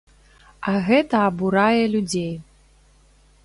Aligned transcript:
А 0.71 0.73
гэта 0.87 1.15
абурае 1.27 1.83
людзей. 1.97 2.33